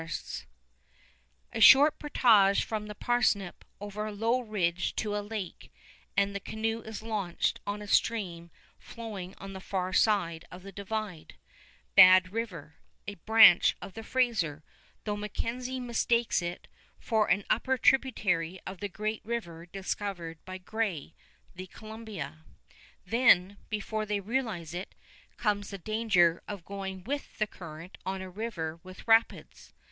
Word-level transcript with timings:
[Illustration: 0.01 0.47
CAUSE 0.49 0.53
OF 0.57 0.57
A 0.57 1.51
PORTAGE] 1.51 1.59
A 1.59 1.61
short 1.69 1.99
portage 1.99 2.63
from 2.63 2.87
the 2.87 2.95
Parsnip 2.95 3.65
over 3.79 4.05
a 4.07 4.11
low 4.11 4.39
ridge 4.39 4.95
to 4.95 5.15
a 5.15 5.21
lake, 5.21 5.71
and 6.17 6.33
the 6.35 6.39
canoe 6.39 6.81
is 6.81 7.03
launched 7.03 7.59
on 7.67 7.83
a 7.83 7.87
stream 7.87 8.49
flowing 8.79 9.35
on 9.37 9.53
the 9.53 9.59
far 9.59 9.93
side 9.93 10.43
of 10.49 10.63
the 10.63 10.71
Divide, 10.71 11.35
Bad 11.93 12.31
River, 12.33 12.77
a 13.05 13.13
branch 13.13 13.77
of 13.79 13.93
the 13.93 14.01
Fraser, 14.01 14.63
though 15.03 15.15
MacKenzie 15.15 15.79
mistakes 15.79 16.41
it 16.41 16.67
for 16.97 17.27
an 17.27 17.43
upper 17.47 17.77
tributary 17.77 18.59
of 18.65 18.79
the 18.79 18.89
great 18.89 19.21
river 19.23 19.67
discovered 19.67 20.43
by 20.45 20.57
Gray, 20.57 21.13
the 21.53 21.67
Columbia. 21.67 22.43
Then, 23.05 23.57
before 23.69 24.07
they 24.07 24.19
realize 24.19 24.73
it, 24.73 24.95
comes 25.37 25.69
the 25.69 25.77
danger 25.77 26.41
of 26.47 26.65
going 26.65 27.03
with 27.03 27.37
the 27.37 27.45
current 27.45 27.99
on 28.03 28.23
a 28.23 28.31
river 28.31 28.79
with 28.81 29.07
rapids. 29.07 29.75